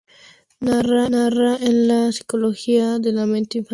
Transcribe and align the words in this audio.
Narra 0.63 1.57
en 1.61 1.87
la 1.87 2.11
psicología 2.11 2.97
de 2.97 3.11
la 3.13 3.27
mente 3.27 3.59
infantil. 3.59 3.69